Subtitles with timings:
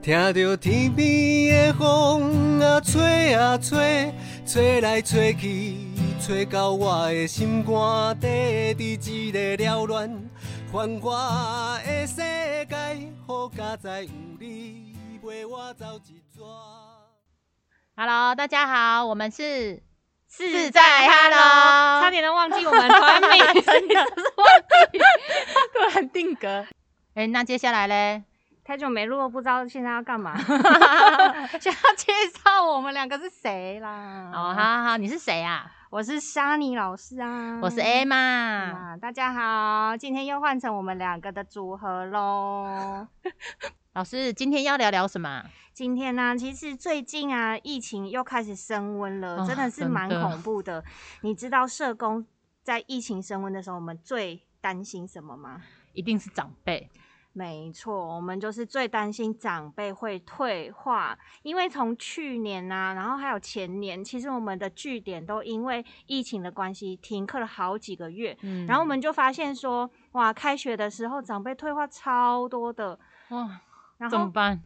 [0.00, 4.14] 听着天边的风啊吹啊吹，
[4.46, 5.76] 吹来吹去，
[6.20, 10.30] 吹到我的心肝底，伫一个缭乱
[10.72, 12.76] 繁华的世界，
[13.26, 16.40] 好佳哉有你陪我走一逝。
[17.96, 19.82] Hello，大家好，我们是
[20.30, 23.94] 是在 Hello 差点都忘记我们团名，真的
[24.36, 24.46] 忘
[24.92, 24.98] 记，
[25.74, 26.64] 突然定格。
[27.14, 28.22] 哎、那接下来嘞，
[28.68, 30.36] 太久没录，不知道现在要干嘛。
[31.58, 34.30] 先要介绍我们两个是谁啦？
[34.30, 35.72] 哦，好好好，你是谁啊？
[35.88, 38.14] 我是莎妮老师啊，我是 Emma。
[38.14, 43.08] 啊，大家好，今天又换成我们两个的组合喽。
[43.94, 45.46] 老师，今天要聊聊什么啊？
[45.72, 50.84] 今天呢、其实最近啊，疫情又开始升温了，啊真的是蛮恐怖的。
[51.22, 52.26] 你知道社工
[52.62, 55.62] 在疫情升温的时候，我们最担心什么吗？
[55.94, 56.90] 一定是长辈。
[57.38, 73.60] 没错，我们就是最担心长辈会退化，因为从去年呐、然后还有前年，其实我们的据点都因为疫情的关系停课了好几个月，嗯然后我们就发现说，哇，开学的时候长辈退化超多的，哇，
[73.98, 74.60] 然后怎么办？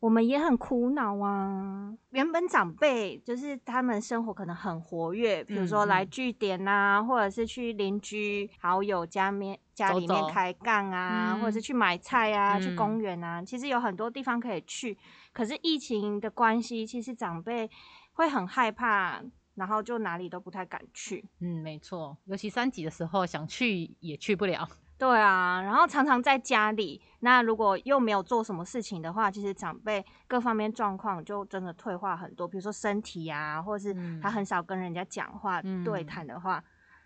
[0.00, 1.92] 我们也很苦恼啊。
[2.10, 14.96] 原本长辈就是他们生活可能很活跃，比如说嗯来据点呐、或者是去邻居好友家面家里面开杠啊，嗯或者是去买菜啊，去嗯公园啊，其实有很多地方可以去。
[15.32, 17.68] 可是疫情的关系，其实长辈
[18.12, 19.20] 会很害怕，
[19.56, 21.24] 然后就哪里都不太敢去。
[21.40, 24.68] 嗯，没错，尤其三级的时候，想去也去不了。
[24.98, 36.62] 对啊，然后常常在家里，那如果又没有做什么事情的话，其实长辈各方面状况就真的退化很多，比如说身体啊，或者是嗯他很少跟人家讲话、嗯对谈的话，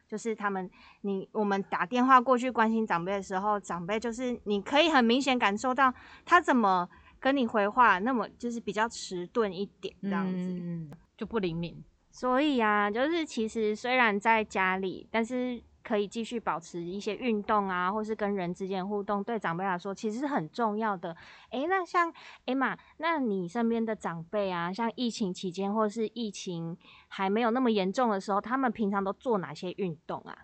[0.09, 0.71] 就是他们
[1.03, 5.93] 你我们打电话过去关心长辈的时候，长辈就是你可以很明显感受到
[6.25, 6.89] 他怎么
[7.21, 10.33] 跟你回话，那么就是比较迟钝一点这样子。
[10.39, 11.85] 嗯，就不灵敏。
[12.11, 21.17] 所以啊，就是其实虽然在家里，但是可以继续保持一些运动啊，或是跟人之间互动，对长辈来说其实是很重要的。
[21.51, 22.13] 诶，那像
[22.47, 26.77] 艾玛，那你身边的长辈啊，像疫情期间或是疫情
[27.09, 30.39] 还没有那么严重的时候，他们平常都做哪些运动啊？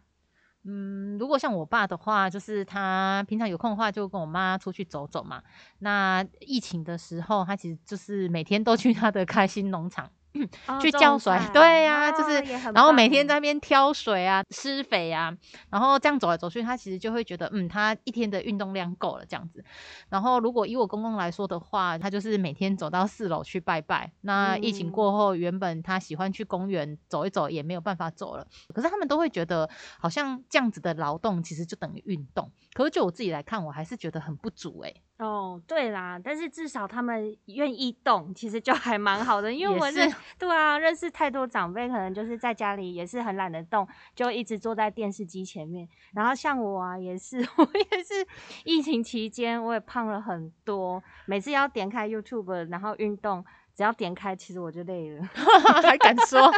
[0.65, 5.43] 嗯，如果像我爸的话，就是他平常有空的话，就跟我妈出去走走嘛。
[5.79, 10.11] 那疫情的时候，他其实就是每天都去他的开心农场。
[10.81, 12.41] 去浇水，对呀、就是，
[12.73, 15.37] 然后每天在那边挑水啊、施肥啊，
[15.71, 19.65] 然后这样走来走去，他其实就会觉得，嗯，他一天的运动量够了这样子。
[20.09, 24.13] 然后如果以我公公来说的话，他就是每天走到四楼去拜拜。
[24.21, 28.47] 那疫情过后，原本他喜欢去公园走一走，也没有办法走了。
[28.75, 29.69] 可是他们都会觉得，
[29.99, 32.51] 好像这样子的劳动其实就等于运动。
[32.75, 39.53] 可是就我自己来看，我还是觉得很不足哎、哦，对啦，但是至少他们愿意动，其实就还蛮好的。
[39.53, 45.89] 因为我认是对啊，认识太多长辈，可能就是在家里也是很懒得动，就一直坐在电视机前面。
[46.13, 48.25] 然后像我啊，也是， 我也是
[48.65, 55.29] 疫情期间我也胖了很多，每次要点开 YouTube 然后运动，只要点开，其实我就累了。
[55.83, 56.49] 还敢说？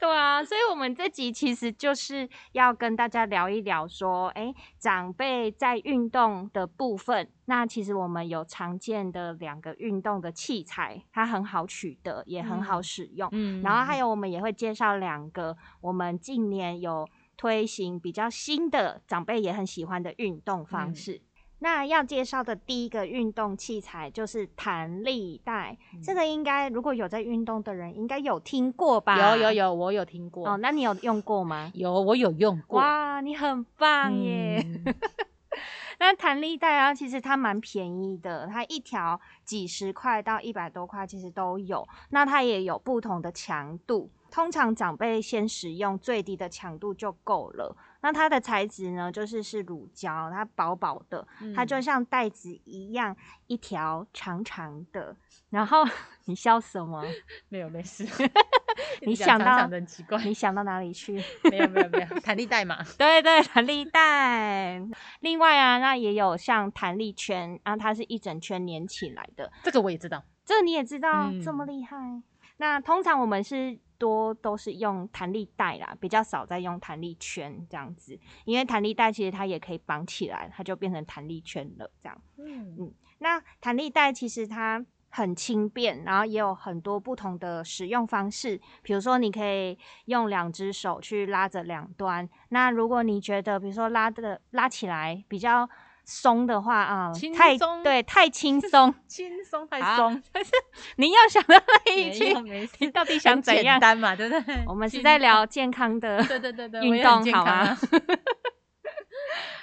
[0.00, 13.28] 对啊，所以我们这集其实就是要跟大家聊一聊，说，哎，长辈在运动的部分，那其实我们有常见的两个运动的器材，它很好取得，也很好使用。
[13.32, 17.06] 嗯然后还有我们也会介绍两个我们近年有
[17.36, 21.20] 推行比较新的长辈也很喜欢的运动方嗯式。
[21.60, 29.36] 那要介绍的第一个运动器材就是弹力带，嗯这个应该如果有在运动的人应该有听过吧？
[29.36, 30.48] 有有有，我有听过。
[30.48, 31.70] 哦，那你有用过吗？
[31.74, 32.80] 有，我有用过。
[32.80, 34.62] 哇，你很棒耶！
[34.64, 34.94] 嗯
[36.00, 41.86] 那弹力带啊，其实它蛮便宜的，它一条几十块到一百多块，其实都有。
[42.08, 47.76] 那它也有不同的强度，通常长辈先使用最低的强度就够了。
[48.02, 53.14] 那它的材质呢，就是是乳胶，它薄薄的，它就嗯像带子一样，
[53.46, 55.14] 一条长长的。
[55.50, 55.84] 然后
[56.24, 57.04] 你笑什么？
[57.50, 58.06] 没有没事。
[59.02, 60.22] 你想到想的很奇怪。
[60.24, 61.22] 你想到哪里去？
[61.50, 62.78] 没有没有没有，弹力带嘛。
[62.96, 64.80] 对对，弹力带。
[65.20, 70.22] 另外啊，那也有像弹力圈啊，它是一整圈连起来的，这个我也知道。
[70.44, 72.22] 这个你也知道，这么嗯厉害。
[72.56, 82.22] 那通常我们是多都是用弹力带啦，比较少在用弹力圈这样子，因为弹力带其实它也可以绑起来，它就变成弹力圈了这样。
[82.38, 88.58] 嗯嗯那弹力带其实它很轻便，然后也有很多不同的使用方式。
[88.82, 89.76] 比如说，你可以
[90.06, 92.26] 用两只手去拉着两端。
[92.48, 95.68] 那如果你觉得，比如说拉的拉起来比较
[96.10, 97.82] 松的话啊，轻太松。
[97.84, 100.50] 对，太轻松， 轻松太松，但是，
[100.96, 102.76] 你要想到那一没句有，没事。
[102.80, 103.78] 你到底想怎样？
[103.78, 104.64] 单嘛，对不对？
[104.66, 107.76] 我们是在聊健康的 对对对对，运动好吗？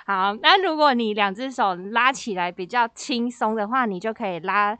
[0.05, 4.77] 好，那如果你两只手拉起来比较轻松的话，你就可以拉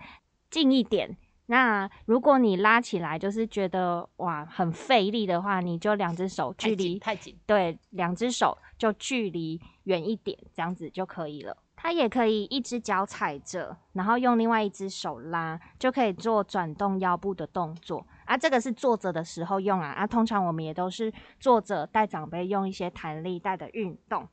[0.49, 1.17] 近一点。
[1.49, 11.57] 那如果你拉起来就是觉得哇很费力的话，你就两只手距离紧太紧，对，两只手就距离远一点，这样子就可以了。
[11.80, 18.36] 它也可以一只脚踩着，然后用另外一只手拉，就可以做转动腰部的动作啊。
[18.36, 24.28] 这个是坐着的时候用啊，啊，通常我们也都是坐着带长辈用一些弹力带的运动。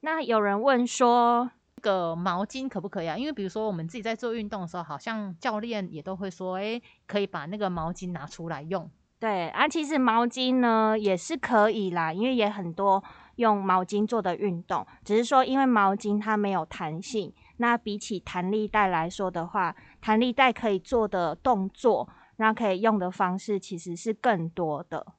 [0.00, 3.16] 那有人问说，这个毛巾可不可以啊？
[3.16, 8.88] 因为比如说我们自己在做运动的时候，好像教练也都会说，哎，可以把那个毛巾拿出来用。
[9.18, 13.02] 对啊，其实毛巾呢也是可以啦，因为也很多
[13.40, 25.14] 用毛巾做的运动，只是说因为毛巾它没有弹性，那比起弹力带来说的话，弹力带可以做的动作，那可以用的方式其实是更多的。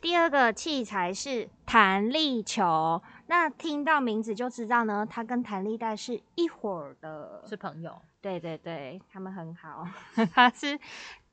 [0.00, 9.86] 第二个器材是弹力球，那听到名字就知道呢，它跟弹力带是一伙儿的，是朋友，对对对，他们很好。
[10.32, 10.78] 它是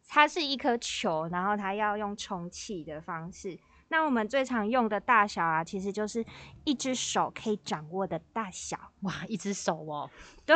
[0.07, 3.57] 它是一颗球，然后它要用充气的方式。
[3.90, 6.26] 那我们最常用的大小啊，其实就是
[6.64, 8.78] 一只手可以掌握的大小。
[9.02, 10.10] 哇，一只手哦，
[10.46, 10.56] 对，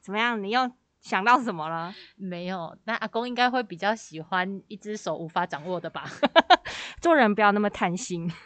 [0.00, 0.40] 怎么样？
[0.42, 0.70] 你又
[1.00, 1.94] 想到什么了？
[2.16, 6.04] 没有，那阿公应该会比较喜欢一只手无法掌握的吧？
[7.00, 8.30] 做人不要那么贪心。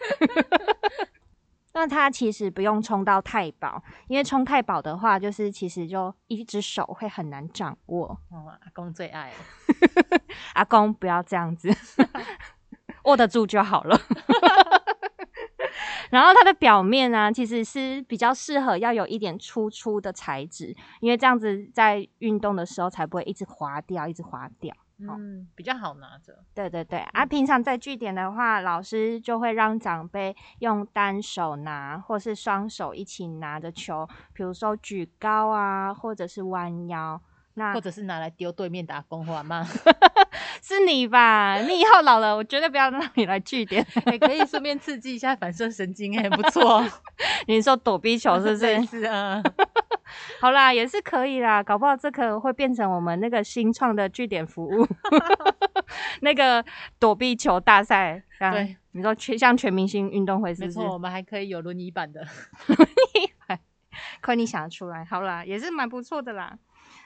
[1.75, 8.19] 那它其实不用冲到太薄，因为冲太薄的话，就是其实就一只手会很难掌握。
[8.31, 9.37] 哦，阿公最爱了。
[10.55, 11.69] 阿公不要这样子，
[13.05, 14.01] 握得住就好了。
[16.11, 24.75] 然后它的表面呢、其实是比较适合要有一点粗粗的材质，因为这样子在运动的时候才不会一直滑掉，一直滑掉。
[25.01, 26.43] 嗯，比较好拿着。
[26.55, 37.21] 对对对，啊，平常在据点的话，老师就会让长辈用单手拿，或是双手一起拿着球，比如说举高啊，或者是弯腰。
[37.55, 39.63] 那或者是拿来丢对面的阿公或阿妈，
[40.69, 41.57] 是你吧？
[41.63, 43.83] 你以后老了，我绝对不要让你来据点。
[44.13, 46.85] 也 可以顺便刺激一下反射神经，哎，不错。
[47.49, 48.85] 你说躲避球是不是是？
[48.85, 49.43] 似啊，
[50.43, 54.87] 好啦，也是可以啦，搞不好这个会变成我们那个新创的据点服务，
[56.21, 56.63] 那个
[56.99, 58.23] 躲避球大赛。
[58.39, 60.79] 对，你说全像全明星运动会是不是？
[60.81, 62.27] 没错，我们还可以有轮椅版的。
[64.23, 66.59] 亏你想得出来，好啦，也是蛮不错的啦。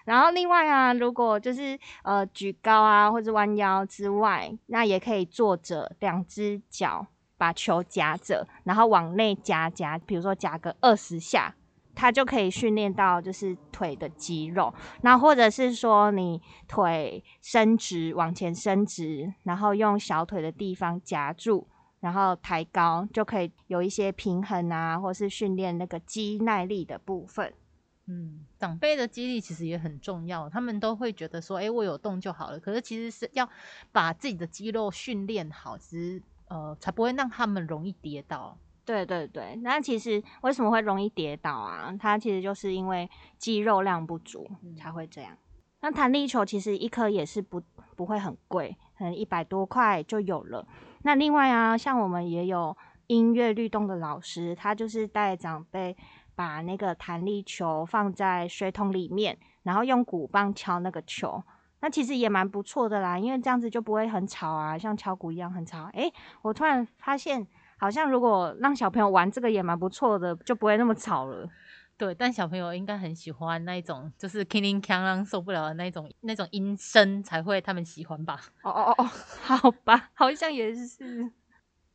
[0.04, 7.06] 然后另外啊，如果就是呃举高啊或者弯腰之外，那也可以坐着，两只脚
[7.36, 11.54] 把球夹着，然后往内夹夹，比如说夹个二十下，
[11.94, 14.72] 它就可以训练到就是腿的肌肉。
[15.02, 21.68] 那或者是说你腿伸直往前伸直，然后用小腿的地方夹住。
[22.00, 27.54] 然后抬高就可以有一些平衡啊，或是训练那个肌耐力的部分。
[28.06, 32.58] 嗯，长辈的激励其实也很重要，他们都会觉得说，哎、我有动就好了。
[32.58, 33.48] 可是其实是要
[33.92, 38.58] 把自己的肌肉训练好，其实呃，才不会让他们容易跌倒。
[38.84, 41.96] 对对对，那其实为什么会容易跌倒啊？
[41.96, 43.08] 它其实就是因为
[43.38, 45.38] 肌肉量不足嗯才会这样。
[45.80, 47.62] 那弹力球其实一颗也是不
[47.94, 50.66] 不会很贵，可能一百多块就有了。
[51.02, 55.96] 那另外啊，像我们也有音乐律动的老师，他就是带长辈
[56.34, 61.42] 把那个弹力球放在水桶里面，然后用鼓棒敲那个球。
[61.80, 65.90] 那其实也蛮不错的啦，因为这样子就不会很吵啊，像敲鼓一样很吵。
[65.94, 66.12] 诶，
[66.42, 67.46] 我突然发现，
[67.76, 71.48] 好像如果让小朋友玩这个也蛮不错的，就不会那么吵了。
[71.98, 78.40] 对，但小朋友应该很喜欢那一种，就是 killing 锵啷受不了的那一种那种音声，才会他们喜欢吧？
[78.62, 79.10] 哦哦哦哦，
[79.42, 81.32] 好吧，好像也是。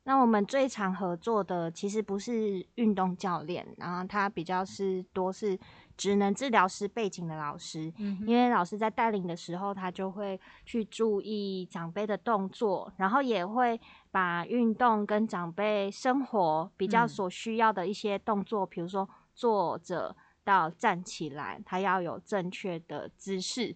[0.07, 5.59] 那我们最常合作的其实不是运动教练，然后他比较是多是
[5.97, 13.77] 职能治疗师背景的老师，嗯因为老师在带领的时候，他就会去注意长辈的动作，然后也会
[14.09, 23.75] 把运动跟长辈生活比较嗯所需要的一些动作，比如说坐着到站起来，他要有正确的姿势，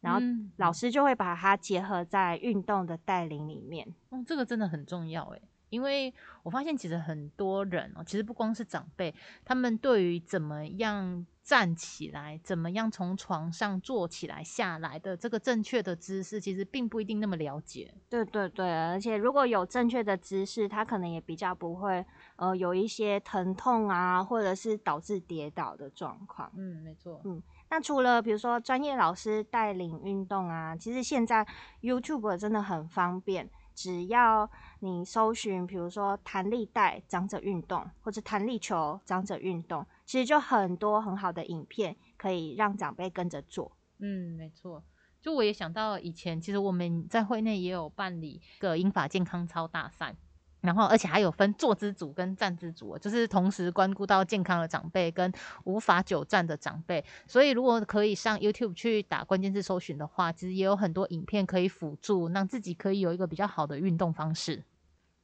[0.00, 3.92] 然后嗯老师就会把它结合在运动的带领里面。
[4.10, 6.12] 哦，这个真的很重要诶，因为
[6.42, 17.94] 我发现其实很多人哦，其实不光是长辈，他们对于怎么样站起来，怎么样从床上坐起来下来的这个正确的姿势，其实并不一定那么了解。
[18.10, 22.04] 对对对，而且如果有正确的姿势，他可能也比较不会
[22.36, 26.52] 呃有一些疼痛啊，或者是导致跌倒的状况。
[26.54, 27.22] 嗯，没错。
[27.24, 31.46] 嗯，那除了比如说专业老师带领运动啊，其实现在
[31.80, 33.48] YouTube 真的很方便。
[33.74, 34.50] 只要
[34.84, 43.70] 你搜寻，比如说弹力带长者运动，或者弹力球长者运动，其实就很多很好的影片可以让长辈跟着做。
[44.00, 44.82] 嗯，没错。
[45.20, 50.16] 就我也想到以前，其实我们在会内也有办理个英法健康操大赛。
[50.62, 55.32] 然后，而且还有分坐姿组跟站姿组，就是同时关顾到健康的长辈跟
[55.64, 57.04] 无法久站的长辈。
[57.26, 64.62] 所以，如果可以上 YouTube 去打关键字搜寻的话，其实也有很多影片可以辅助，让自己可以有一个比较好的运动方式。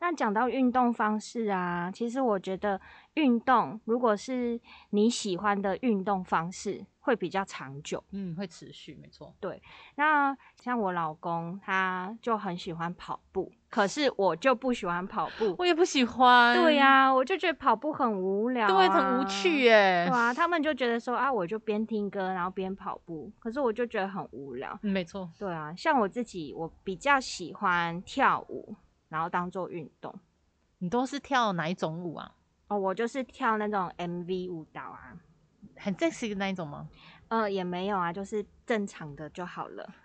[0.00, 2.80] 那讲到运动方式啊，其实我觉得
[3.14, 9.34] 运动如果是你喜欢的运动方式，会比较长久，嗯，会持续，没错。
[9.40, 9.60] 对，
[9.96, 16.54] 那像我老公他就很喜欢跑步，可是我就不喜欢跑步，我也不喜欢。
[16.54, 20.06] 对呀，我就觉得跑步很无聊，对，很无趣耶。
[20.06, 24.78] 对啊，他们就觉得说啊，我就边听歌然后边跑步，可是我就觉得很无聊。
[24.80, 25.28] 没错。
[25.38, 28.76] 对啊，像我自己，我比较喜欢跳舞。
[29.08, 30.14] 然后当做运动，
[30.78, 32.34] 你都是跳哪一种舞啊？
[32.68, 35.16] 哦，我就是跳那种 MV 舞蹈啊，
[35.76, 36.88] 很 sexy 的那一种吗？
[37.28, 39.90] 呃，也没有啊，就是正常的就好了。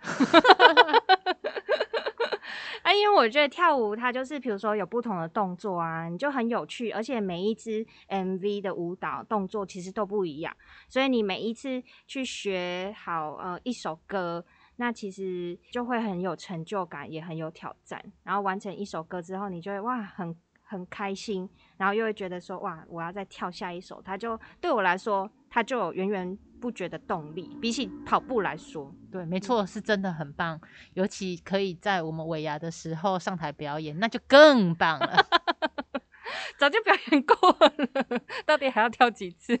[2.82, 10.54] 啊，因为我觉得跳舞它就是，比如说有不同的动作啊，你就很有趣，而且每一支 MV 的舞蹈动作其实都不一样，
[10.88, 14.44] 所以你每一次去学好呃一首歌。
[14.76, 18.02] 那其实就会很有成就感，也很有挑战。
[18.22, 24.02] 然后完成一首歌之后，你就会哇，很很开心，然后又会觉得说哇，我要再跳下一首。
[24.02, 27.56] 它就对我来说，它就有源源不绝的动力。
[27.60, 30.60] 比起跑步来说，对，没错，是真的很棒。
[30.94, 35.26] 尤其可以在我们尾牙的时候上台表演，那就更棒了。
[36.58, 37.72] 早就表演过了，
[38.46, 39.60] 到底还要跳几次？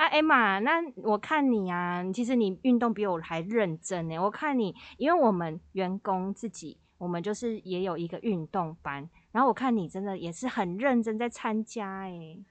[0.00, 4.16] 啊，艾玛，那我看你啊，其实你运动比我还认真呢。
[4.18, 12.42] 我看你，因为我们员工自己，我们就是也有一个运动班，然后我看你真的也是很认真在参加诶。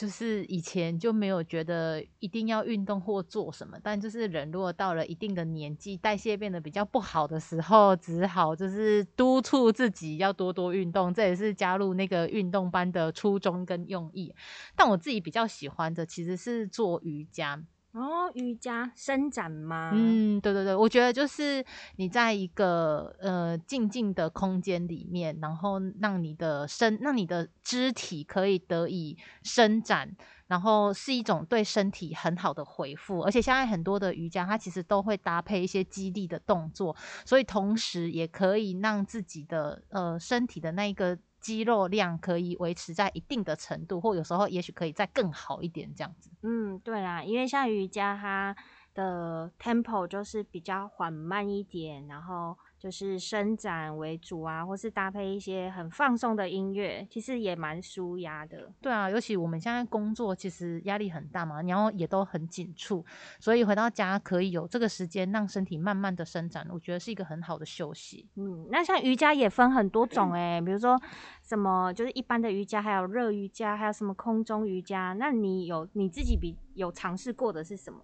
[0.00, 11.12] 就是以前就没有觉得一定要运动或做什么，但就是人如果到了一定的年纪，代谢变得比较不好的时候，只好就是督促自己要多多运动。
[11.12, 14.34] 这也是加入那个运动班的初衷跟用意。
[14.74, 17.62] 但我自己比较喜欢的其实是做瑜伽。
[17.92, 19.90] 哦，瑜伽伸展吗？
[19.92, 21.64] 嗯，对对对，我觉得就是
[21.96, 30.08] 你在一个呃静静的空间里面，然后让你的身，让你的肢体可以得以伸展，
[30.46, 33.22] 然后是一种对身体很好的回复。
[33.22, 36.94] 而且现在很多的瑜伽，它其实都会搭配一些激励的动作，
[37.26, 41.18] 所以同时也可以让自己的呃身体的那一个。
[41.40, 46.30] 肌肉量可以维持在一定的程度，或有时候也许可以再更好一点这样子。
[46.42, 48.54] 嗯，对啦，因为像瑜伽它
[48.94, 52.56] 的 tempo 就是比较缓慢一点，然后。
[52.80, 58.72] 就是伸展为主啊，或是搭配一些很放松的音乐，其实也蛮舒压的。
[58.80, 63.04] 对啊，尤其我们现在工作其实压力很大嘛，然后也都很紧促，
[63.38, 68.26] 所以回到家可以有这个时间让身体慢慢的伸展，我觉得是一个很好的休息。
[68.36, 70.98] 嗯，那像瑜伽也分很多种哎，比如说
[71.42, 75.14] 什么就是一般的瑜伽，还有热瑜伽，还有什么空中瑜伽。
[75.18, 78.00] 那你有你自己比有尝试过的是什么？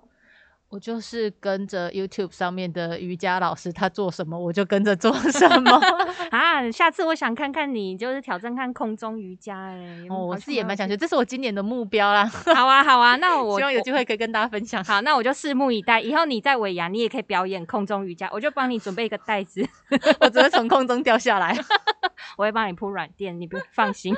[0.68, 5.80] 我就是跟着 YouTube 上面的瑜伽老师，他做什么我就跟着做什么
[6.30, 6.68] 啊！
[6.72, 10.04] 下次我想看看你，就是挑战看空中瑜伽哎。
[10.10, 12.26] 哦，我是也蛮想学，这是我今年的目标啦。
[12.54, 14.82] 好啊，好啊，那 我希望有机会可以跟大家分享。
[14.82, 16.00] 好，那我就拭目以待。
[16.00, 19.64] 以后你在尾牙，你也可以表演空中瑜伽，我就帮你准备一个袋子，
[20.20, 21.56] 我只会从空中掉下来，
[22.36, 24.14] 我会帮你铺软垫，你不放心。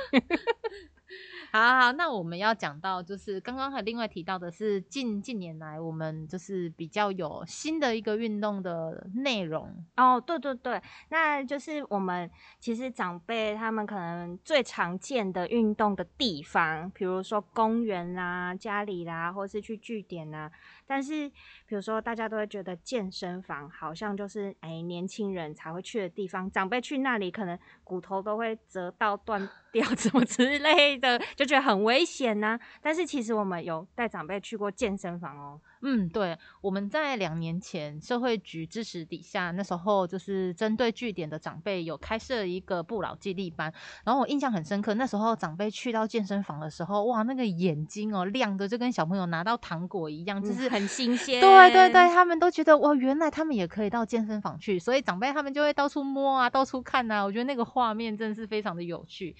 [1.51, 10.79] 好好，那我们要讲到，就是刚刚还另外提到的是近近年来我们就是比较有新的一个运动的内容哦，对对对，
[11.09, 12.29] 那就是我们
[12.59, 20.51] 其实长辈他们可能最常见的运动的地方，比如说公园啦、家里啦，或是去据点呐。
[20.89, 21.29] 但是，
[21.67, 32.59] 比如说，大家都会觉得健身房好像就是哎年轻人才会去的地方，长辈去那里可能骨头都会折到断 掉，什么之类的，就觉得很危险呐。
[32.81, 35.61] 但是其实我们有带长辈去过健身房哦。
[35.81, 51.39] 嗯，对，我们在两年前社会局支持底下，那时候就是针对据点的长辈有开设一个不老激励班，然后我印象很深刻，那时候长辈去到健身房的时候，哇，那个眼睛哦亮的就跟小朋友拿到糖果一样，就是很新 鲜。
[51.39, 59.35] 对对对，他们都觉得哇，原来他们也可以到健身房去，所以长辈他们就会到处摸啊，到处看啊，我觉得那个画面真的是非常的有趣。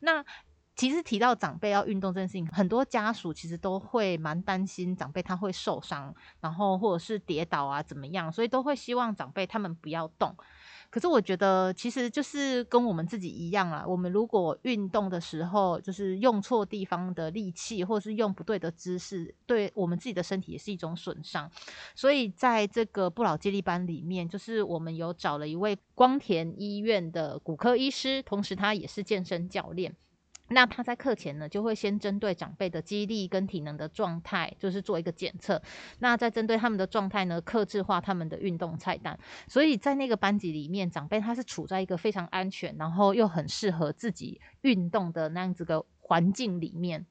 [0.00, 0.24] 那
[0.74, 10.34] 其实提到长辈要运动这件事情，很多家属其实都会蛮担心长辈他会受伤，然后或者是跌倒啊怎么样，所以都会希望长辈他们不要动。
[10.90, 21.50] 可是我觉得其实就是跟我们自己一样啊，我们如果运动的时候就是用错地方的力气，或者是用不对的姿势，对我们自己的身体也是一种损伤。
[21.94, 29.94] 所以在这个不老接力班里面，就是我们有找了一位光田医院的骨科医师，同时他也是健身教练。
[30.52, 35.60] 那他在课前呢，就会先针对长辈的肌力跟体能的状态，就是做一个检测。
[35.98, 39.18] 那再针对他们的状态呢，克制化他们的运动菜单。
[39.48, 47.06] 所以在那个班级里面，长辈他是处在一个非常安全，然后又很适合自己运动的那样子的环境里面。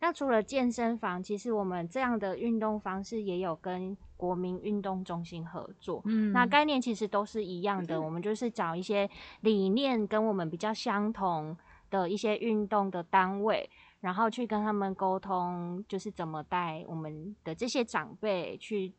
[0.00, 6.02] 那除了健身房，其实我们这样的运动方式也有跟国民运动中心合作。
[6.04, 9.08] 嗯，那概念其实都是一样的，我们就是找一些
[9.40, 11.56] 理念跟我们比较相同。
[11.90, 13.68] 的一些运动的单位，
[14.00, 18.92] 然后去跟他们沟通，就是怎么带我们的这些长辈去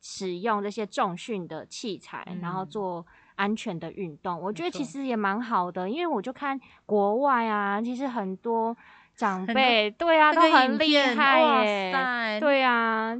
[0.00, 4.40] 使用这些重训的器材，然后做安全的运动。
[4.40, 8.76] 我觉得其实也蛮好的，因为我就看国外啊，其实很多
[9.14, 13.16] 长辈对啊都很厉害耶，对啊，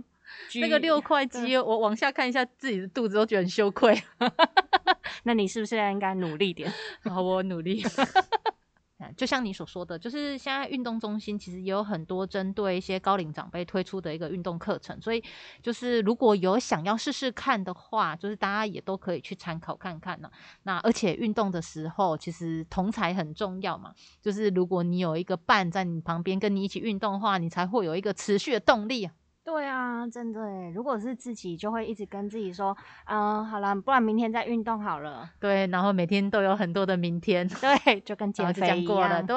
[0.61, 4.01] 那个六块肌，我往下看一下自己的肚子都觉得很羞愧。
[5.25, 6.73] 那你是不是应该努力点？
[7.05, 7.83] 好，我努力。
[9.17, 15.23] 就像你所说的，就是现在运动中心其实也有很多针对一些高龄长辈推出的一个运动课程，所以
[15.63, 20.31] 就是如果有想要试试看的话，就是大家也都可以去参考看看呢。
[20.63, 29.11] 那而且运动的时候，其实同才很重要嘛，就是如果你有一个伴在你旁边跟你一起运动的话，你才会有一个持续的动力。
[29.47, 30.41] 对啊，真的
[30.73, 35.31] 如果是自己，就会一直跟自己说，嗯，好了，不然明天再运动好了。
[35.39, 37.47] 对，然后每天都有很多的明天。
[37.47, 39.25] 对，就跟 减肥一样。
[39.25, 39.37] 对，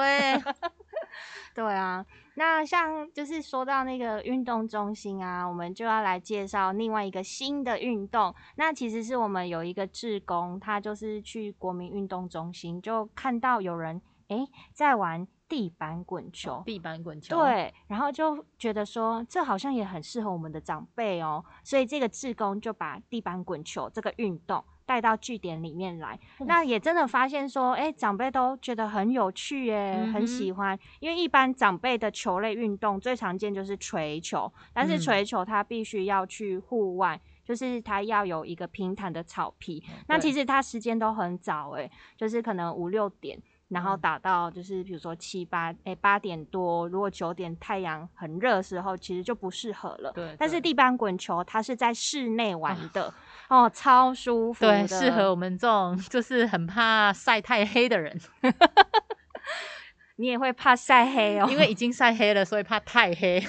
[1.53, 2.03] 对啊。
[2.33, 8.33] 那像就是说到那个运动中心啊，我们就要来介绍另外一个新的运动。
[8.55, 14.37] 那其实是我们有一个志工，他就是去国民运动中心，就看到有人哎
[14.74, 15.27] 在玩。
[15.50, 26.20] 地板滚球，地板滚球，对，然后就觉得说这好像也很适合我们的长辈哦，所以这个志工就把地板滚球这个运动带到据点里面来。
[26.42, 30.77] 那也真的发现说，哎，长辈都觉得很有趣耶，很喜欢。
[31.00, 39.83] 因为一般长辈的球类运动最常见就是锤球，但是锤球它必须要去户外，就是它要有一个平坦的草皮。
[40.07, 43.42] 那其实它时间都很早，哎，就是可能五六点。
[43.70, 50.12] 然后打到就是比如说七八哎八点多，如果九点太阳很热的时候，其实就不适合了。
[50.12, 50.36] 对。
[50.38, 53.14] 但是地板滚球它是在室内玩的
[53.48, 54.66] 哦，超舒服。
[54.66, 58.20] 对，适合我们这种就是很怕晒太黑的人。
[60.18, 63.42] 你也会怕晒黑哦，因为已经晒黑了，所以怕太黑。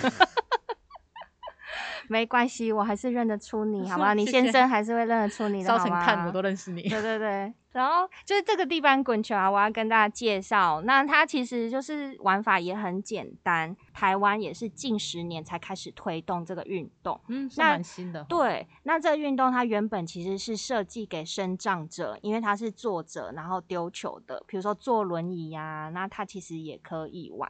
[2.11, 4.15] 没关系，我还是认得出你， 好吗？
[4.15, 6.83] 你先生还是会认得出你的，烧成炭我都认识你。
[6.89, 10.83] 对对对，然后就是这个地板滚球啊，我要跟大家介绍。
[10.85, 18.25] 那它其实就是玩法也很简单，台湾也是近十年才开始推动这个运动，嗯，是蛮新的。
[18.25, 27.49] 对，那这个运动它原本其实是设计给身障者，因为它是坐着然后丢球的，比如说坐轮椅呀，那它其实也可以玩。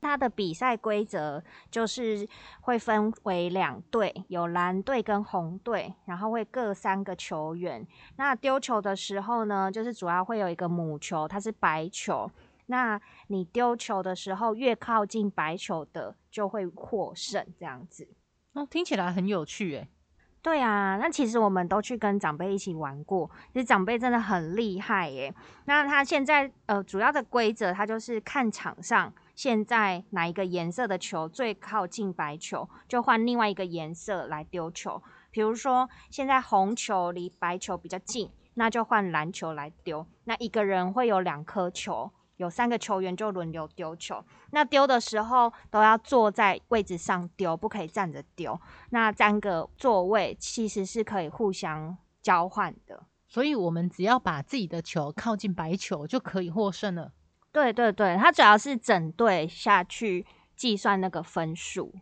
[0.00, 2.26] 它的比赛规则就是
[2.62, 7.86] 会分为两队，有蓝队跟红队，然后会各三个球员。
[8.16, 12.30] 那丢球的时候呢，就是主要会有一个母球，它是白球。
[12.66, 18.08] 那你丢球的时候，越靠近白球的就会获胜，这样子。
[18.52, 19.88] 哦，听起来很有趣诶。
[20.42, 25.34] 对啊，那其实我们都去跟长辈一起玩过，其实长辈真的很厉害耶。
[25.66, 29.12] 那他现在呃主要的规则，他就是看场上。
[29.40, 35.02] 现在哪一个颜色的球最靠近白球，就换另外一个颜色来丢球。
[35.30, 40.06] 比如说，现在红球离白球比较近，那就换蓝球来丢。
[40.24, 44.22] 那一个人会有两颗球，有三个球员就轮流丢球。
[44.50, 48.60] 那丢的时候都要坐在位置上丢，不可以站着丢。
[48.90, 57.12] 那三个座位其实是可以互相交换的，所以我们只要把自己的球靠近白球就可以获胜了。
[57.52, 60.24] 对对对，它主要是整队下去
[60.56, 61.94] 计算那个分数。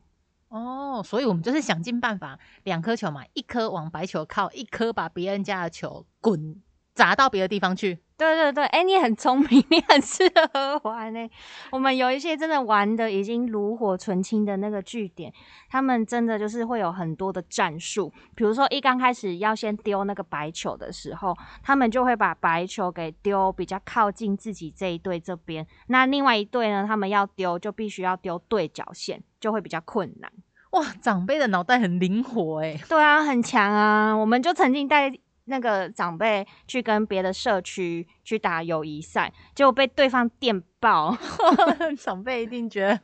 [0.49, 6.63] 哦，所以我们就是想尽办法，两颗球嘛，一颗往白球靠，一颗把别人家的球滚
[6.95, 7.99] 砸到别的地方去。
[8.19, 11.31] 对对对，哎，你很聪明， 你很适合玩呢。
[11.71, 15.33] 我们有一些真的玩的已经炉火纯青的那个据点，
[15.71, 18.13] 他们真的就是会有很多的战术。
[18.35, 25.65] 比如说，一刚开始要先丢那个白球的时候，他们就会把白球给丢比较靠近自己这一队这边。
[25.87, 30.29] 那另外一队呢，他们要丢就必须要丢对角线，就会比较困难。
[30.73, 32.77] 哇，长辈的脑袋很灵活哎。
[32.89, 34.13] 对啊，很强啊。
[34.13, 35.13] 我们就曾经带。
[35.49, 41.17] 那个长辈去跟别的社区去打友谊赛，结果被对方电爆，
[41.99, 43.01] 长辈一定觉得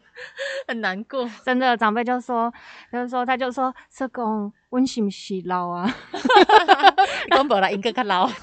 [0.69, 1.29] 很难过。
[1.45, 2.53] 真的，长辈就说，
[2.93, 5.93] 就说他就说，社工温是不是老啊？
[7.31, 8.29] 讲无啦，应该较老。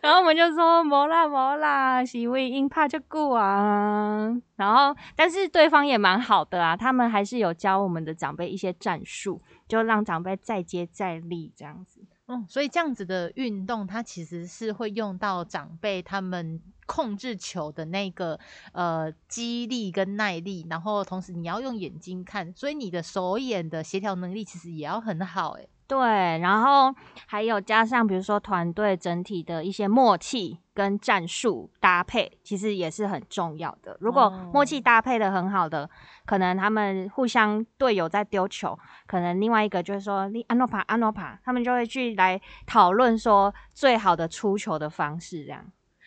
[0.00, 4.28] 然后我们就说，无啦无啦，是因为因怕就久啊。
[4.56, 12.00] 然后，但是对方也蛮好的啊，他们还是有教我们的长辈一些战术，就让长辈再接再厉这样子。
[12.48, 18.38] 所以这样子的运动，它其实是会用到长辈他们控制球的那个
[18.72, 25.68] 呃肌力跟耐力，然后同时你要用眼睛看，所以你的手眼的协调能力其实也要很好诶。
[25.92, 26.94] 对，然后
[27.26, 33.94] 还有加上，比如说团队整体的一些默契跟战术搭配，其实也是很重要的。
[34.00, 35.90] 如果默契搭配的很好的，
[36.24, 45.62] 可能他们互相队友在丢球，可能另外一个就是说你安诺帕安诺帕，他们就会去来讨论说最好的出球的方式，这样。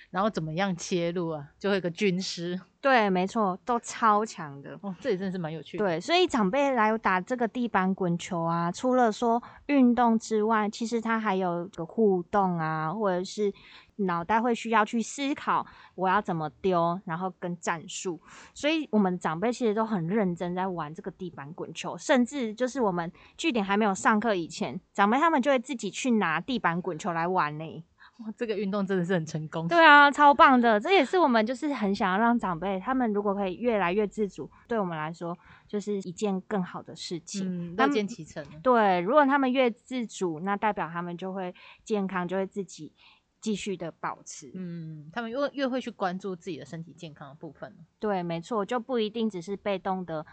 [0.09, 1.45] 然后怎么样切入啊？
[1.59, 4.95] 就会有个军师，对，没错，都超强的哦。
[4.99, 5.83] 这也真的是蛮有趣的。
[5.83, 13.51] 对，所以长辈来打这个地板滚球啊，除了说运动之外，其实他还有个互动啊，或者是
[13.95, 18.21] 脑袋会需要去思考我要怎么丢，然后跟战术。
[18.53, 27.83] 所以我们长辈其实都很认真在玩这个地板滚球，甚至就是我们据点还没有上课以前，长辈他们就会自己去拿地板滚球来玩呢。
[28.19, 29.67] 哇，这个运动真的是很成功。
[29.67, 37.73] 对啊，超棒的，这也是我们就是很想要让长辈他们如果可以越来越自主，对我们来说就是一件更好的事情。
[37.73, 38.45] 嗯，乐见其成。
[38.63, 42.93] 对，如果他们越自主，那代表他们就会健康，就会自己
[43.41, 44.49] 继续的保持。
[44.55, 47.75] 嗯，他们越越会去关注自己的身体健康的部分。
[47.99, 50.25] 对，没错，就不一定只是被动的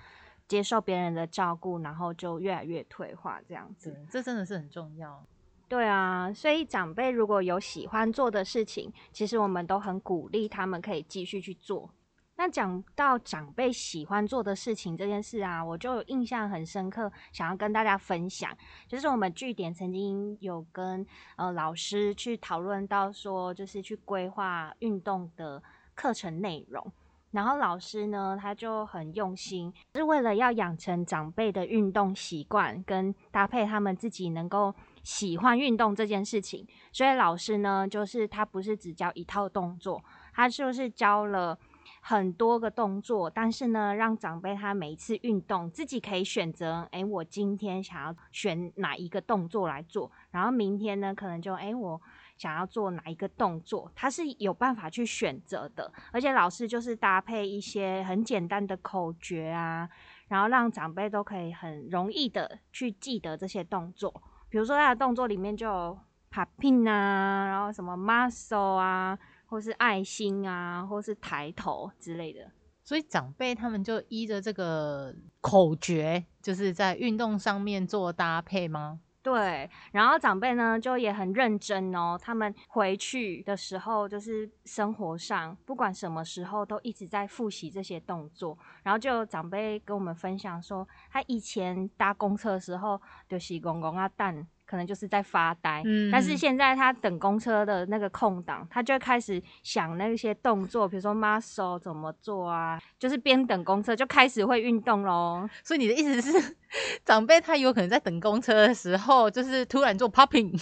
[0.47, 4.07] 接受别人的照顾，然后就越来越退化这样子。
[4.09, 5.27] 这真的是很重要。
[5.73, 11.89] 对啊，所以长辈如果有喜欢做的事情，其实我们都很鼓励他们可以继续去做。
[12.37, 18.55] 那讲到长辈喜欢做的事情这件事啊，我就印象很深刻，想要跟大家分享，
[18.87, 21.07] 就是我们据点曾经有跟
[21.37, 25.63] 呃老师去讨论到说，就是去规划运动的
[25.95, 26.93] 课程内容。
[27.31, 36.67] 然后老师呢，他就很用心，是为了要养成长辈的运动习惯，跟搭配他们自己能够喜欢运动这件事情。
[36.93, 41.59] 所以老师呢，就是他不是只教一套动作，他就是教了
[42.01, 52.01] 很多个动作，但是呢，让长辈他每一次运动自己可以选择，哎，我今天想要选哪一个动作来做，然后明天呢，可能就哎我。
[52.35, 59.89] 想要做哪一个动作，他是有办法去选择的，而且老师就是搭配一些很简单的口诀啊，
[60.27, 64.21] 然后让长辈都可以很容易的去记得这些动作。
[64.53, 65.99] 比如说他的动作里面就有
[66.31, 72.51] popping 啊，然后什么 muscle 啊，或是爱心啊，或是抬头之类的。
[72.85, 79.01] 所以长辈他们就依着这个口诀，就是在运动上面做搭配吗？
[79.23, 82.19] 对，然后长辈呢就也很认真哦。
[82.21, 88.59] 他们回去的时候，就是生活上不管什么时候都一直在复习这些动作。
[88.83, 94.47] 然后就长辈跟我们分享说，他以前搭公车的时候就是公公啊蛋。
[94.73, 105.47] 可能就是在发呆，嗯但是现在他等公车的那个空档，他就开始想那些动作，比如说 muscle 怎么做啊，就是边等公车就开始会运动喽。
[105.63, 106.57] 所以你的意思是，
[107.05, 110.59] 长辈他有可能在等公车的时候，就是突然做 popping，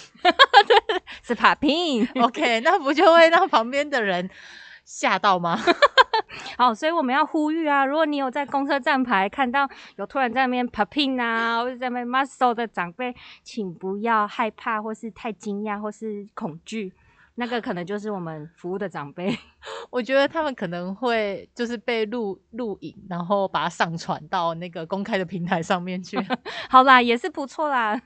[1.23, 4.29] 是 popping，OK， 那不就会让旁边的人
[4.85, 5.57] 吓到吗？
[6.57, 16.93] 好，所以我们要呼吁啊，如果你有在公车站牌看到有突然在那边 popping 啊，或者在那边 muscle 的长辈，请不要害怕，或是太惊讶，或是恐惧。
[17.41, 19.35] 那个可能就是我们服务的长辈。
[19.91, 26.19] 我觉得他们可能会就是被录录影，然后把它上传到那个公开的平台上面去。
[26.69, 28.01] 好啦，也是不错啦，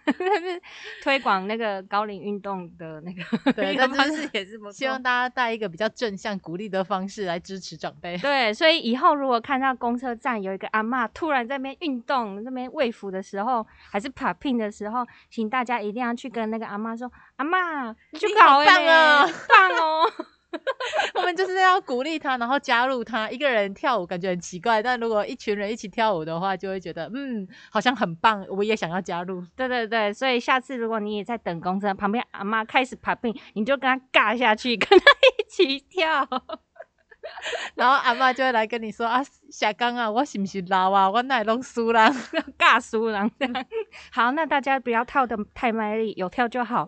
[1.03, 4.73] 推广那个高龄运动的那个对，但方式也是不错。
[4.73, 8.16] 希望大家带一个比较正向、鼓励的方式来支持长辈。
[8.18, 18.85] 对，所以以后如果看到公车站有一个阿妈突然在那边运动、那边喂服的时候，还是 popping 的时候，请大家一定要去跟那个阿妈说：“阿妈，你去好考棒
[19.24, 20.12] 啊，棒哦！”
[21.14, 23.28] 我们就是要鼓励他，然后加入他。
[23.28, 28.46] 一个人跳舞感觉很奇怪，但如果一群人一起跳舞的话，就会觉得嗯，好像很棒。
[28.48, 29.44] 我也想要加入。
[29.56, 36.24] 对对对，所以下次如果你也在等公车旁边，阿妈开始爬病，你就跟他尬下去，跟他一起跳。
[37.74, 41.10] 然后阿妈就会来跟你说啊，小刚啊，我是不是老啊？
[41.10, 42.08] 我哪弄输了？
[42.56, 43.28] 尬输了。
[44.12, 46.87] 好，那大家不要跳的太卖力，有跳就好，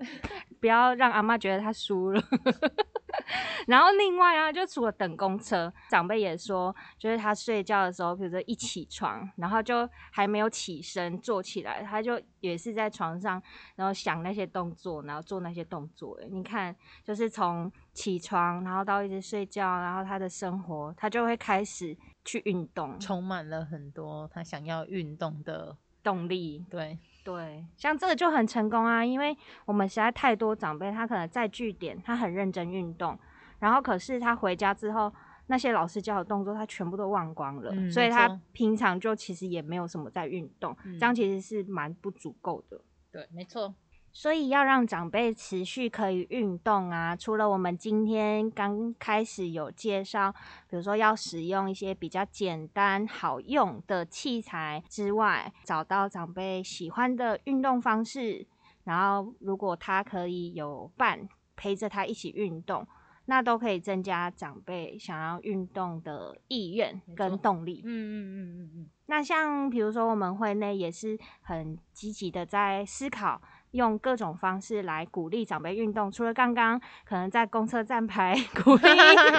[0.60, 2.22] 不要让阿妈觉得他输了。
[3.66, 13.42] 然后另外啊，就除了等公车，长辈也说，就是他睡觉的时候，比如说一起床，然后就还没有起身坐起来，他就也是在床上，
[13.74, 16.18] 然后想那些动作，然后做那些动作。
[16.30, 26.64] 你看，就是从起床，然后到一直睡觉，然后他的生活，他就会开始去运动，充满了很多他想要运动的动力。
[26.70, 26.96] 对。
[27.26, 33.18] 对，像这个就很成功啊，因为我们实在太多长辈，他可能在据点，他很认真运动，
[33.58, 35.12] 然后可是他回家之后，
[35.48, 42.80] 那些老师教的动作他全部都忘光了，所以他平常就其实也没有什么在运动，这样其实是蛮不足够的。
[43.10, 43.74] 对，没错。
[44.18, 50.32] 所以要让长辈持续可以运动啊，除了我们今天刚开始有介绍，
[50.70, 58.46] 比如说要使用一些比较简单好用的器材之外，找到长辈喜欢的运动方式，
[58.84, 62.88] 然后如果他可以有伴陪着他一起运动，
[63.26, 67.82] 那都可以增加长辈想要运动的意愿跟动力。
[67.84, 68.90] 嗯嗯嗯嗯嗯。
[69.08, 73.42] 那像比如说我们会内也是很积极的在思考。
[73.76, 78.34] 用各种方式来鼓励长辈运动，除了刚刚可能在公车站牌
[78.64, 78.82] 鼓励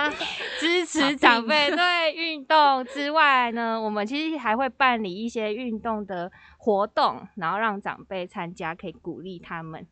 [0.60, 9.86] 支持长辈对运动之外呢，我们其实还会办理一些运动的活动，然后让长辈参加，可以鼓励他们。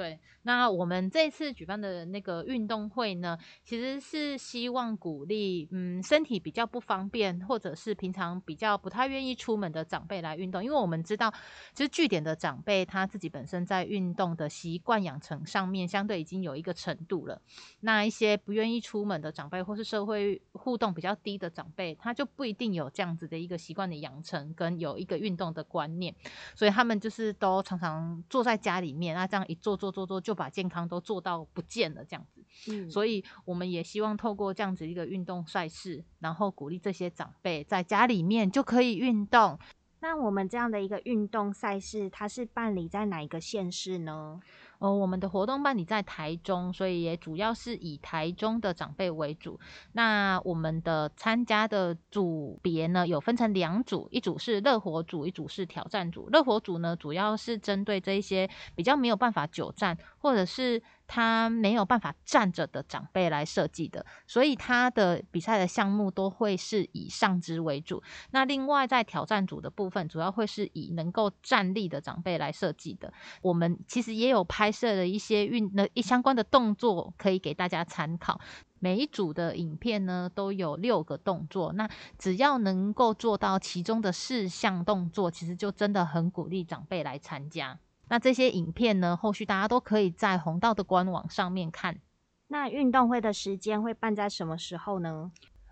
[0.00, 10.64] 对，那我们这次举办的那个运动会呢，其实是希望鼓励，嗯，身体比较不方便，或者是平常比较不太愿意出门的长辈来运动。
[10.64, 11.30] 因为我们知道，
[11.74, 17.42] 其实据点的长辈他自己本身在运动的习惯养成上面，相对已经有一个程度了。
[17.80, 26.14] 那一些不愿意出门的长辈，或是社会互动比较低的长辈，他就不一定有这样子的一个习惯的养成，跟有一个运动的观念，
[26.54, 29.89] 所以他们就是都常常坐在家里面，那这样一坐坐。
[29.90, 32.44] 做做就把健康都做到不见了，这样子。
[32.70, 39.58] 嗯，所以我们也希望透过这样子一个运动赛事，然后鼓励这些长辈在家里面就可以运动。
[40.02, 44.40] 那我们这样的一个运动赛事，它是办理在哪一个县市呢？
[44.80, 49.60] 哦，我们的活动办理在台中，所以也主要是以台中的长辈为主。
[49.92, 56.30] 那我们的参加的组别呢，有分成两组，一组是热火组，一组是挑战组。
[56.30, 68.02] 热火组呢，主要是针对这一些比较没有办法久站，或者是他没有办法站着的长辈来设计的，所以他的比赛的项目都会是以上肢为主。
[68.30, 73.12] 那另外在挑战组的部分，主要会是以能够站立的长辈来设计的。
[73.42, 74.70] 我们其实也有拍。
[74.70, 78.40] 摄的一些运的一相关的动作可以给大家参考。
[78.78, 87.80] 每一组的影片呢都有六个动作，那只要能够做到其中的四项动作，其实就真的很鼓励长辈来参加。
[88.10, 92.00] 那这些影片呢，后续大家都可以在红道的官网上面看。
[92.48, 95.30] 那运动会的时间会办在什么时候呢？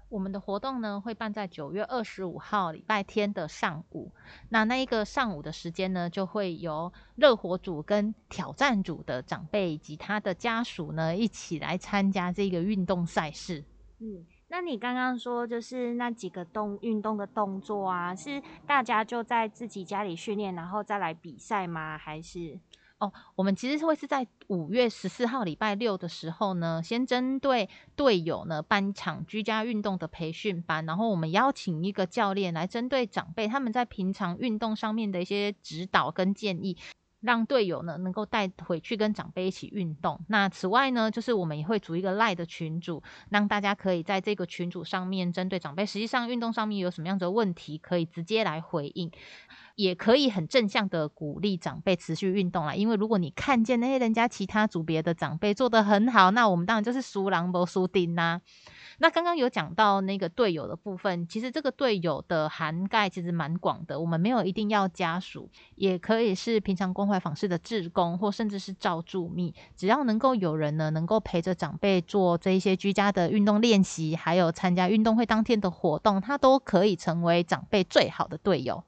[0.08, 4.12] 我们的活动呢会办在九月二十五号礼拜天的上午，
[4.50, 13.64] 那那一个上午的时间呢，就会由热火组跟挑战组的长辈以及他的家属呢一起来参加这个运动赛事。
[13.98, 21.98] 嗯，那你刚刚说就是那几个动运动的动作啊，是大家就在自己家里训练，然后再来比赛吗？
[21.98, 22.58] 还是？
[22.98, 36.76] 哦，我们其实会是在五月十四号礼拜六的时候呢，先针对队友呢办一场居家运动的培训班，然后我们邀请一个教练来针对长辈他们在平常运动上面的一些指导跟建议，
[37.20, 40.20] 让队友呢能够带回去跟长辈一起运动。
[40.28, 49.10] 那此外呢，就是我们也会组一个赖的群组，让大家可以在这个群组上面针对长辈实际上运动上面有什么样的问题，可以直接来回应。
[49.74, 52.74] 也可以很正向的鼓励长辈持续运动啦。
[52.74, 58.40] 因为如果你看见那些人家其他组别的长辈做得很好，那我们当然就是输狼不输丁啦。
[59.00, 63.98] 那刚刚有讲到那个队友的部分，其实这个队友的涵盖其实蛮广的。
[63.98, 78.82] 我们没有一定要家属，也可以是平常关怀访视的志工，或甚至是照助密，只要能够有人呢，能够陪着长辈做这一些居家的运动练习，还有参加运动会当天的活动，他都可以成为长辈最好的队友。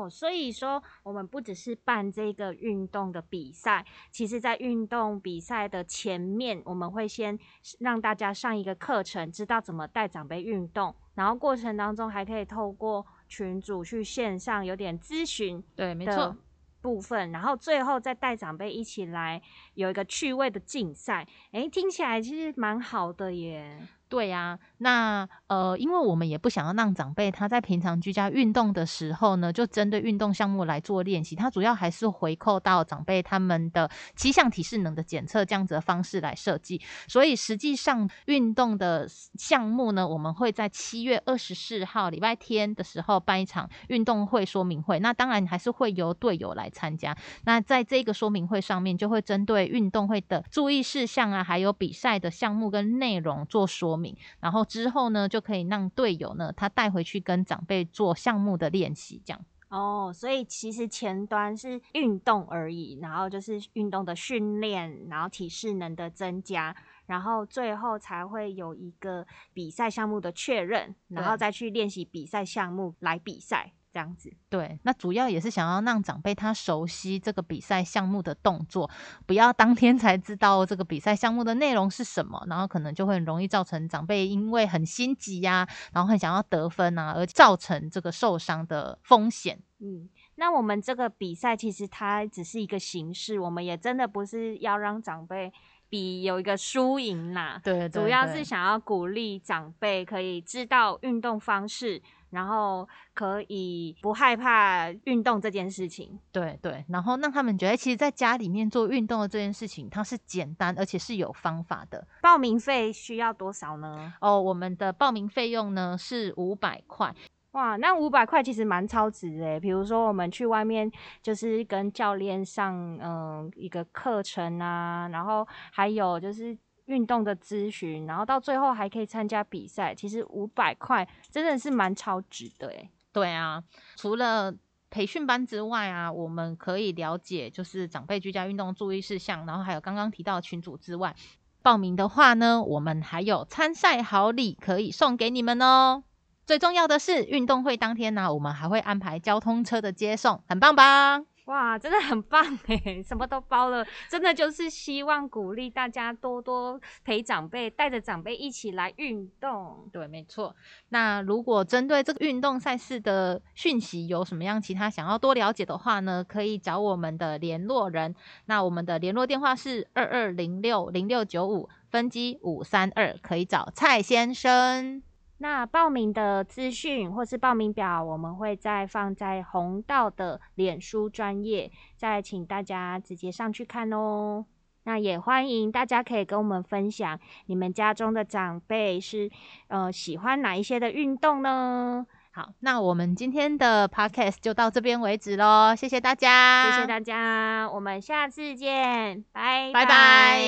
[0.00, 7.38] 哦，所以说我们不只是办这个运动的比赛，其实在运动比赛的前面，我们会先
[7.80, 16.36] 让大家上一个课程，知道怎么带长辈运动，然后过程当中还可以透过群组去线上有点咨询，对，没错，
[16.80, 19.42] 部分，然后最后再带长辈一起来
[19.74, 23.86] 有一个趣味的竞赛，诶，听起来其实蛮好的耶。
[24.08, 31.36] 对呀，那呃，因为我们也不想要让长辈他在平常居家运动的时候呢，就针对运动项目来做练习。
[31.36, 36.80] 它主要还是回扣到长辈他们的七项体适能的检测这样子的方式来设计。
[37.06, 44.98] 所以实际上运动的项目呢，我们会在七月二十四号礼拜天的时候办一场运动会说明会。
[45.00, 47.14] 那当然还是会由队友来参加。
[47.44, 54.16] 那在这个说明会上面，就会针对运动会的注意事项啊，还有比赛的项目跟内容做说明。
[54.40, 59.44] 然后之后呢，就可以让队友呢，他带回去跟长辈做项目的练习，这样。
[59.68, 66.74] 哦，所以其实前端是运动而已，然后就是运动的训练，然后体适能的增加，
[67.06, 73.72] 然后最后才会有一个比赛项目的确认，然后再去练习比赛项目来比赛。
[73.92, 78.88] 这样子，对，那主要也是想要让长辈他熟悉这个比赛项目的动作，
[79.26, 89.60] 不要当天才知道这个比赛项目的内容是什么，然后可能就会很容易造成长辈因为很心急呀，然后很想要得分啊，而造成这个受伤的风险。
[89.80, 95.52] 嗯，那我们这个比赛其实它只是一个形式，我们也真的不是要让长辈
[95.88, 102.00] 比有一个输赢啦，对，主要是想要鼓励长辈可以知道运动方式。
[102.30, 112.06] 然后可以不害怕运动这件事情，对对，然后让他们觉得，其实在家里面做运动的这件事情，它是简单而且是有方法的。
[112.22, 114.12] 报名费需要多少呢？
[114.20, 117.14] 哦，我们的报名费用呢是五百块。
[117.52, 119.58] 哇，那五百块其实蛮超值诶。
[119.58, 120.90] 比如说我们去外面
[121.20, 126.56] 就是跟教练上嗯一个课程啊，然后还有就是。
[126.90, 132.90] 运动的咨询，然后到最后还可以参加比赛，其实五百块真的是蛮超值的诶。
[133.12, 133.62] 对啊，
[133.96, 134.52] 除了
[134.90, 141.14] 培训班之外啊，我们可以了解就是长辈居家运动注意事项，然后还有刚刚提到群组之外，
[141.62, 146.02] 报名的话呢，我们还有参赛好礼可以送给你们哦。
[146.44, 151.22] 最重要的是运动会当天呢，我们还会安排交通车的接送，很棒吧？
[151.50, 159.88] 哇，真的很棒哎，什么都包了，真的就是希望鼓励大家多多陪长辈，带着长辈一起来运动。
[159.92, 160.54] 对，没错。
[160.90, 168.14] 那如果针对这个运动赛事的讯息有什么样其他想要多了解的话呢，可以找我们的联络人。
[168.46, 175.02] 那我们的联络电话是二二零六零六九五分机五三二，可以找蔡先生。
[175.42, 184.44] 那报名的资讯或是报名表，我们会再放在红道的脸书专业，再请大家直接上去看哦。
[184.84, 189.30] 那也欢迎大家可以跟我们分享，你们家中的长辈是
[189.68, 192.06] 呃喜欢哪一些的运动呢？
[192.32, 200.40] 好，那我们今天的 podcast 就到这边为止喽，谢谢大家，谢谢大家，我们下次见，拜拜拜。